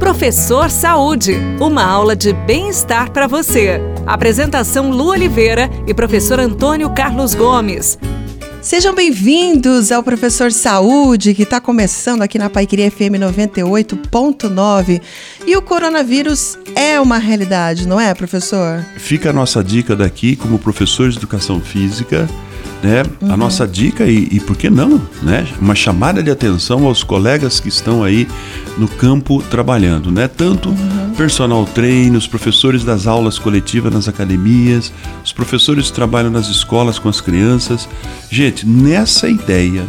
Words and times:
Professor 0.00 0.70
Saúde, 0.70 1.36
uma 1.60 1.84
aula 1.84 2.16
de 2.16 2.32
bem-estar 2.32 3.10
para 3.12 3.26
você. 3.26 3.78
Apresentação 4.06 4.90
Lu 4.90 5.08
Oliveira 5.10 5.68
e 5.86 5.92
professor 5.92 6.40
Antônio 6.40 6.88
Carlos 6.88 7.34
Gomes. 7.34 7.98
Sejam 8.62 8.94
bem-vindos 8.94 9.92
ao 9.92 10.02
Professor 10.02 10.50
Saúde, 10.50 11.34
que 11.34 11.42
está 11.42 11.60
começando 11.60 12.22
aqui 12.22 12.38
na 12.38 12.48
Paiqueria 12.48 12.90
FM 12.90 13.20
98.9. 13.20 15.02
E 15.46 15.54
o 15.54 15.60
coronavírus 15.60 16.58
é 16.74 16.98
uma 16.98 17.18
realidade, 17.18 17.86
não 17.86 18.00
é, 18.00 18.14
professor? 18.14 18.82
Fica 18.96 19.28
a 19.30 19.34
nossa 19.34 19.62
dica 19.62 19.94
daqui, 19.94 20.34
como 20.34 20.58
professor 20.58 21.10
de 21.10 21.18
educação 21.18 21.60
física, 21.60 22.26
né? 22.82 23.02
Uhum. 23.20 23.32
A 23.32 23.36
nossa 23.36 23.66
dica 23.66 24.06
e, 24.06 24.28
e 24.32 24.40
por 24.40 24.56
que 24.56 24.70
não, 24.70 25.00
né? 25.22 25.46
Uma 25.60 25.74
chamada 25.74 26.22
de 26.22 26.30
atenção 26.30 26.86
aos 26.86 27.02
colegas 27.02 27.60
que 27.60 27.68
estão 27.68 28.02
aí 28.02 28.26
no 28.78 28.88
campo 28.88 29.42
trabalhando, 29.50 30.10
né? 30.10 30.28
Tanto 30.28 30.70
uhum. 30.70 31.14
personal 31.16 31.64
trainer, 31.66 32.16
os 32.16 32.26
professores 32.26 32.84
das 32.84 33.06
aulas 33.06 33.38
coletivas 33.38 33.92
nas 33.92 34.08
academias, 34.08 34.92
os 35.24 35.32
professores 35.32 35.88
que 35.88 35.92
trabalham 35.92 36.30
nas 36.30 36.48
escolas 36.48 36.98
com 36.98 37.08
as 37.08 37.20
crianças. 37.20 37.88
Gente, 38.30 38.66
nessa 38.66 39.28
ideia 39.28 39.84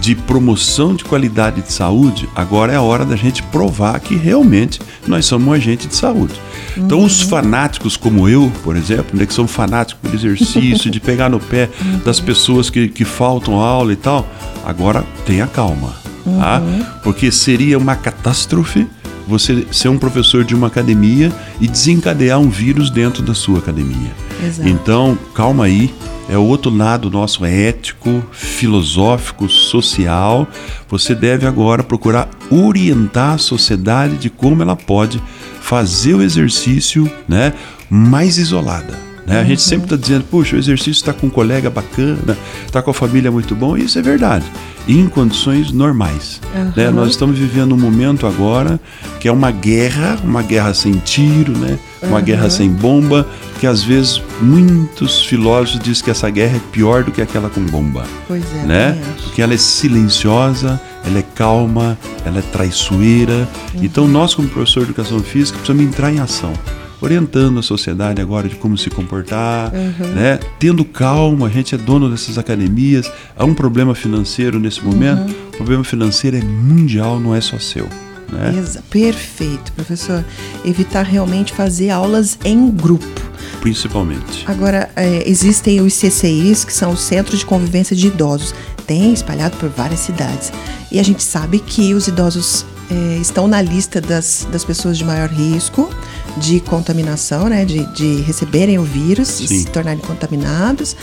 de 0.00 0.14
promoção 0.14 0.94
de 0.94 1.04
qualidade 1.04 1.62
de 1.62 1.72
saúde, 1.72 2.28
agora 2.34 2.72
é 2.72 2.76
a 2.76 2.82
hora 2.82 3.04
da 3.04 3.16
gente 3.16 3.42
provar 3.44 3.98
que 4.00 4.16
realmente 4.16 4.80
nós 5.06 5.26
somos 5.26 5.48
um 5.48 5.52
agente 5.52 5.86
de 5.86 5.94
saúde. 5.94 6.34
Uhum. 6.76 6.84
Então, 6.84 7.04
os 7.04 7.22
uhum. 7.22 7.28
fanáticos 7.28 7.96
como 7.96 8.28
eu, 8.28 8.52
por 8.62 8.76
exemplo, 8.76 9.16
né, 9.18 9.26
que 9.26 9.34
são 9.34 9.46
fanáticos 9.46 10.00
por 10.02 10.14
exercício, 10.14 10.90
de 10.90 11.00
pegar 11.00 11.28
no 11.28 11.40
pé 11.40 11.70
uhum. 11.80 12.00
das 12.04 12.20
pessoas 12.20 12.70
que, 12.70 12.88
que 12.88 13.04
faltam 13.04 13.54
aula 13.60 13.92
e 13.92 13.96
tal, 13.96 14.26
agora 14.64 15.04
tenha 15.24 15.46
calma, 15.46 15.94
tá? 16.24 16.60
Uhum. 16.60 16.84
Porque 17.02 17.30
seria 17.30 17.78
uma 17.78 17.96
catástrofe 17.96 18.86
você 19.26 19.66
ser 19.72 19.88
um 19.88 19.98
professor 19.98 20.44
de 20.44 20.54
uma 20.54 20.66
academia 20.66 21.32
e 21.60 21.66
desencadear 21.66 22.38
um 22.38 22.48
vírus 22.48 22.90
dentro 22.90 23.22
da 23.22 23.34
sua 23.34 23.58
academia. 23.58 24.12
Exato. 24.44 24.68
Então, 24.68 25.18
calma 25.34 25.64
aí, 25.64 25.94
é 26.28 26.38
o 26.38 26.42
outro 26.42 26.74
lado 26.74 27.10
nosso 27.10 27.44
ético, 27.44 28.24
filosófico, 28.32 29.48
social. 29.48 30.48
Você 30.88 31.14
deve 31.14 31.46
agora 31.46 31.82
procurar 31.82 32.28
orientar 32.50 33.34
a 33.34 33.38
sociedade 33.38 34.16
de 34.16 34.30
como 34.30 34.62
ela 34.62 34.76
pode 34.76 35.22
fazer 35.60 36.14
o 36.14 36.22
exercício 36.22 37.10
né, 37.28 37.52
mais 37.90 38.38
isolada. 38.38 38.98
Né? 39.26 39.40
A 39.40 39.44
gente 39.44 39.60
uhum. 39.60 39.68
sempre 39.68 39.84
está 39.84 39.96
dizendo, 39.96 40.24
puxa, 40.24 40.56
o 40.56 40.58
exercício 40.58 40.92
está 40.92 41.12
com 41.12 41.26
um 41.26 41.30
colega 41.30 41.70
bacana, 41.70 42.36
está 42.66 42.82
com 42.82 42.90
a 42.90 42.94
família 42.94 43.30
muito 43.30 43.54
bom, 43.54 43.76
e 43.76 43.84
isso 43.84 43.98
é 43.98 44.02
verdade, 44.02 44.44
em 44.86 45.06
condições 45.08 45.72
normais. 45.72 46.40
Uhum. 46.54 46.72
Né? 46.76 46.90
Nós 46.90 47.10
estamos 47.10 47.38
vivendo 47.38 47.74
um 47.74 47.78
momento 47.78 48.26
agora 48.26 48.78
que 49.20 49.26
é 49.26 49.32
uma 49.32 49.50
guerra, 49.50 50.18
uma 50.22 50.42
guerra 50.42 50.74
sem 50.74 50.92
tiro, 50.92 51.56
né? 51.56 51.78
uma 52.02 52.18
uhum. 52.18 52.24
guerra 52.24 52.50
sem 52.50 52.68
bomba, 52.68 53.26
que 53.54 53.66
às 53.66 53.82
vezes 53.82 54.22
muitos 54.40 55.24
filósofos 55.24 55.80
dizem 55.80 56.04
que 56.04 56.10
essa 56.10 56.28
guerra 56.30 56.56
é 56.56 56.60
pior 56.72 57.04
do 57.04 57.10
que 57.10 57.22
aquela 57.22 57.48
com 57.48 57.60
bomba. 57.64 58.04
Pois 58.26 58.44
é, 58.54 58.66
né? 58.66 59.02
Porque 59.22 59.40
ela 59.40 59.54
é 59.54 59.56
silenciosa, 59.56 60.80
ela 61.04 61.18
é 61.18 61.24
calma, 61.34 61.98
ela 62.24 62.38
é 62.38 62.42
traiçoeira. 62.42 63.48
Uhum. 63.74 63.84
Então 63.84 64.08
nós, 64.08 64.34
como 64.34 64.48
professor 64.48 64.80
de 64.80 64.90
educação 64.90 65.20
física, 65.20 65.58
precisamos 65.58 65.84
entrar 65.84 66.12
em 66.12 66.20
ação 66.20 66.52
orientando 67.00 67.58
a 67.58 67.62
sociedade 67.62 68.22
agora 68.22 68.48
de 68.48 68.56
como 68.56 68.78
se 68.78 68.88
comportar, 68.88 69.70
uhum. 69.74 70.14
né? 70.14 70.40
Tendo 70.58 70.84
calma, 70.84 71.48
a 71.48 71.50
gente 71.50 71.74
é 71.74 71.78
dono 71.78 72.08
dessas 72.08 72.38
academias. 72.38 73.10
Há 73.36 73.44
um 73.44 73.54
problema 73.54 73.94
financeiro 73.94 74.58
nesse 74.58 74.82
momento. 74.82 75.20
Uhum. 75.20 75.48
O 75.52 75.56
problema 75.56 75.84
financeiro 75.84 76.36
é 76.36 76.40
mundial, 76.40 77.20
não 77.20 77.34
é 77.34 77.40
só 77.40 77.58
seu. 77.58 77.86
Né? 78.32 78.64
Perfeito, 78.90 79.72
professor. 79.72 80.24
Evitar 80.64 81.02
realmente 81.02 81.52
fazer 81.52 81.90
aulas 81.90 82.38
em 82.44 82.70
grupo. 82.70 83.23
Principalmente. 83.60 84.44
Agora, 84.46 84.90
é, 84.96 85.28
existem 85.28 85.80
os 85.80 85.94
CCIs, 85.94 86.64
que 86.64 86.72
são 86.72 86.92
os 86.92 87.00
Centros 87.00 87.40
de 87.40 87.46
Convivência 87.46 87.94
de 87.94 88.06
Idosos. 88.06 88.54
Tem 88.86 89.12
espalhado 89.12 89.56
por 89.56 89.68
várias 89.68 90.00
cidades. 90.00 90.52
E 90.90 90.98
a 90.98 91.02
gente 91.02 91.22
sabe 91.22 91.58
que 91.58 91.94
os 91.94 92.06
idosos 92.06 92.64
é, 92.90 93.18
estão 93.18 93.48
na 93.48 93.62
lista 93.62 94.00
das, 94.00 94.46
das 94.50 94.64
pessoas 94.64 94.98
de 94.98 95.04
maior 95.04 95.28
risco 95.28 95.88
de 96.36 96.60
contaminação, 96.60 97.48
né? 97.48 97.64
De, 97.64 97.84
de 97.94 98.22
receberem 98.22 98.78
o 98.78 98.82
vírus 98.82 99.28
Sim. 99.28 99.46
se 99.46 99.66
tornarem 99.66 100.00
contaminados. 100.00 100.96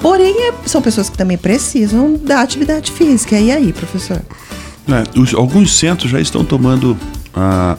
Porém, 0.00 0.48
é, 0.48 0.52
são 0.66 0.82
pessoas 0.82 1.08
que 1.08 1.16
também 1.16 1.38
precisam 1.38 2.16
da 2.16 2.42
atividade 2.42 2.90
física. 2.90 3.38
E 3.38 3.50
aí, 3.50 3.72
professor? 3.72 4.20
É, 4.88 5.18
os, 5.18 5.32
alguns 5.32 5.72
centros 5.78 6.10
já 6.10 6.20
estão 6.20 6.44
tomando 6.44 6.98
a, 7.34 7.76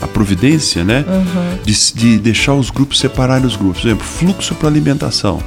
a, 0.00 0.04
a 0.04 0.08
providência, 0.08 0.84
né? 0.84 1.04
Uhum. 1.06 1.58
De, 1.64 1.94
de, 1.94 2.18
deixar 2.18 2.54
os 2.54 2.70
grupos 2.70 2.98
separarem 2.98 3.46
os 3.46 3.56
grupos. 3.56 3.82
Por 3.82 3.88
exemplo, 3.88 4.04
fluxo 4.04 4.54
para 4.54 4.68
alimentação. 4.68 5.42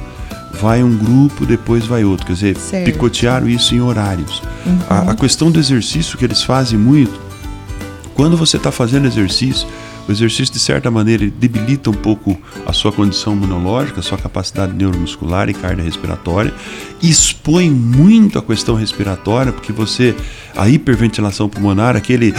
Vai 0.60 0.82
um 0.82 0.96
grupo, 0.96 1.44
depois 1.44 1.84
vai 1.84 2.04
outro. 2.04 2.26
Quer 2.26 2.32
dizer, 2.32 2.56
certo. 2.56 2.84
picotearam 2.86 3.48
isso 3.48 3.74
em 3.74 3.80
horários. 3.80 4.42
Uhum. 4.64 4.78
A, 4.88 5.10
a 5.10 5.14
questão 5.14 5.50
do 5.50 5.58
exercício 5.58 6.16
que 6.16 6.24
eles 6.24 6.42
fazem 6.42 6.78
muito, 6.78 7.20
quando 8.14 8.36
você 8.36 8.56
está 8.56 8.72
fazendo 8.72 9.06
exercício, 9.06 9.68
o 10.08 10.12
exercício, 10.12 10.54
de 10.54 10.60
certa 10.60 10.88
maneira, 10.88 11.28
debilita 11.28 11.90
um 11.90 11.94
pouco 11.94 12.38
a 12.64 12.72
sua 12.72 12.92
condição 12.92 13.32
imunológica, 13.32 13.98
a 13.98 14.02
sua 14.02 14.16
capacidade 14.16 14.72
neuromuscular 14.72 15.48
e 15.48 15.54
cardiorrespiratória, 15.54 16.54
expõe 17.02 17.70
muito 17.70 18.38
a 18.38 18.42
questão 18.42 18.76
respiratória, 18.76 19.52
porque 19.52 19.72
você, 19.72 20.14
a 20.56 20.68
hiperventilação 20.68 21.48
pulmonar, 21.48 21.96
aquele. 21.96 22.32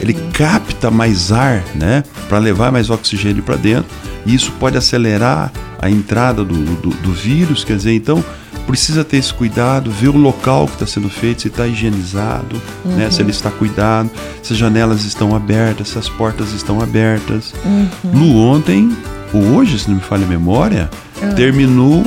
Ele 0.00 0.14
capta 0.32 0.90
mais 0.90 1.32
ar, 1.32 1.62
né, 1.74 2.02
para 2.28 2.38
levar 2.38 2.72
mais 2.72 2.90
oxigênio 2.90 3.42
para 3.42 3.56
dentro, 3.56 3.90
e 4.24 4.34
isso 4.34 4.52
pode 4.52 4.76
acelerar 4.76 5.52
a 5.80 5.90
entrada 5.90 6.44
do, 6.44 6.54
do, 6.76 6.90
do 6.90 7.12
vírus, 7.12 7.64
quer 7.64 7.76
dizer, 7.76 7.94
então 7.94 8.24
precisa 8.66 9.02
ter 9.02 9.16
esse 9.16 9.32
cuidado, 9.32 9.90
ver 9.90 10.08
o 10.08 10.16
local 10.16 10.66
que 10.66 10.74
está 10.74 10.86
sendo 10.86 11.08
feito, 11.08 11.40
se 11.42 11.48
está 11.48 11.66
higienizado, 11.66 12.60
uhum. 12.84 12.96
né, 12.96 13.10
se 13.10 13.22
ele 13.22 13.30
está 13.30 13.50
cuidado, 13.50 14.10
se 14.42 14.52
as 14.52 14.58
janelas 14.58 15.04
estão 15.04 15.34
abertas, 15.34 15.88
se 15.88 15.98
as 15.98 16.08
portas 16.08 16.52
estão 16.52 16.80
abertas. 16.82 17.54
Uhum. 17.64 17.88
Lu, 18.12 18.36
ontem, 18.36 18.94
ou 19.32 19.42
hoje, 19.56 19.78
se 19.78 19.88
não 19.88 19.96
me 19.96 20.02
falha 20.02 20.26
a 20.26 20.28
memória, 20.28 20.90
uhum. 21.22 21.34
terminou 21.34 22.02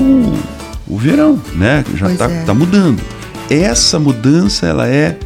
o 0.88 0.98
verão, 0.98 1.42
né? 1.56 1.84
Já 1.96 2.12
está 2.12 2.30
é. 2.30 2.44
tá 2.44 2.54
mudando. 2.54 3.02
Essa 3.50 3.98
mudança 3.98 4.68
ela 4.68 4.88
é 4.88 5.18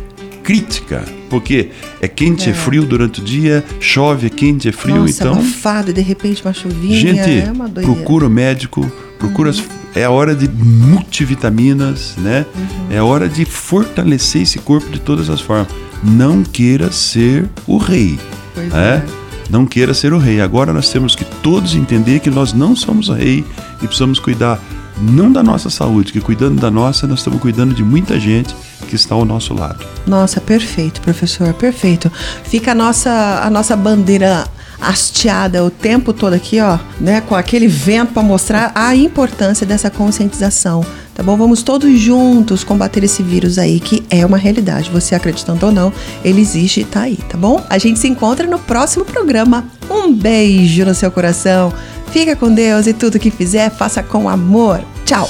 crítica, 0.45 1.03
porque 1.27 1.71
é 1.99 2.07
quente, 2.07 2.47
é. 2.47 2.51
é, 2.51 2.53
frio 2.53 2.85
durante 2.85 3.19
o 3.19 3.23
dia, 3.23 3.65
chove, 3.79 4.27
é 4.27 4.29
quente, 4.29 4.69
é 4.69 4.71
frio, 4.71 4.97
Nossa, 4.97 5.23
então. 5.23 5.33
Abafado, 5.33 5.91
de 5.91 6.01
repente 6.01 6.43
uma 6.45 6.53
chuvinha. 6.53 6.95
Gente, 6.95 7.19
é 7.19 7.51
procura 7.81 8.27
o 8.27 8.29
médico, 8.29 8.89
procura 9.17 9.49
uhum. 9.49 9.63
é 9.95 10.03
a 10.03 10.11
hora 10.11 10.35
de 10.35 10.47
multivitaminas, 10.47 12.13
né? 12.19 12.45
Uhum. 12.55 12.87
É 12.91 12.99
a 12.99 13.03
hora 13.03 13.27
de 13.27 13.43
fortalecer 13.43 14.43
esse 14.43 14.59
corpo 14.59 14.87
de 14.91 14.99
todas 14.99 15.31
as 15.31 15.41
formas. 15.41 15.67
Não 16.03 16.43
queira 16.43 16.91
ser 16.91 17.49
o 17.65 17.77
rei. 17.77 18.19
Pois 18.53 18.69
né? 18.69 19.03
é. 19.03 19.25
Não 19.49 19.65
queira 19.65 19.95
ser 19.95 20.13
o 20.13 20.19
rei. 20.19 20.41
Agora 20.41 20.71
nós 20.71 20.89
temos 20.91 21.15
que 21.15 21.25
todos 21.25 21.75
entender 21.75 22.19
que 22.19 22.29
nós 22.29 22.53
não 22.53 22.75
somos 22.75 23.09
o 23.09 23.13
rei 23.13 23.43
e 23.81 23.87
precisamos 23.87 24.19
cuidar 24.19 24.59
não 25.01 25.31
da 25.31 25.43
nossa 25.43 25.69
saúde, 25.69 26.11
que 26.11 26.21
cuidando 26.21 26.61
da 26.61 26.71
nossa, 26.71 27.07
nós 27.07 27.19
estamos 27.19 27.39
cuidando 27.41 27.73
de 27.73 27.83
muita 27.83 28.19
gente 28.19 28.55
que 28.85 28.95
está 28.95 29.15
ao 29.15 29.25
nosso 29.25 29.53
lado. 29.53 29.85
Nossa, 30.05 30.39
perfeito, 30.39 31.01
professor, 31.01 31.53
perfeito. 31.53 32.11
Fica 32.43 32.71
a 32.71 32.75
nossa, 32.75 33.41
a 33.43 33.49
nossa 33.49 33.75
bandeira 33.75 34.47
hasteada 34.79 35.63
o 35.63 35.69
tempo 35.69 36.13
todo 36.13 36.33
aqui, 36.33 36.59
ó, 36.59 36.77
né, 36.99 37.21
com 37.21 37.35
aquele 37.35 37.67
vento 37.67 38.13
para 38.13 38.23
mostrar 38.23 38.71
a 38.75 38.95
importância 38.95 39.65
dessa 39.65 39.89
conscientização. 39.89 40.85
Tá 41.13 41.23
bom? 41.23 41.37
Vamos 41.37 41.63
todos 41.63 41.97
juntos 41.97 42.63
combater 42.63 43.01
esse 43.01 43.23
vírus 43.23 43.57
aí, 43.57 43.79
que 43.79 44.03
é 44.09 44.25
uma 44.25 44.37
realidade. 44.37 44.89
Você 44.91 45.15
acreditando 45.15 45.65
ou 45.65 45.71
não, 45.71 45.93
ele 46.25 46.41
existe 46.41 46.81
e 46.81 46.83
tá 46.83 47.03
aí, 47.03 47.15
tá 47.29 47.37
bom? 47.37 47.63
A 47.69 47.77
gente 47.77 47.99
se 47.99 48.07
encontra 48.09 48.45
no 48.45 48.59
próximo 48.59 49.05
programa. 49.05 49.65
Um 49.89 50.13
beijo 50.13 50.83
no 50.83 50.93
seu 50.93 51.09
coração. 51.09 51.71
Fica 52.11 52.35
com 52.35 52.53
Deus 52.53 52.85
e 52.85 52.93
tudo 52.93 53.17
que 53.17 53.31
fizer, 53.31 53.69
faça 53.69 54.03
com 54.03 54.27
amor. 54.27 54.81
Tchau! 55.05 55.29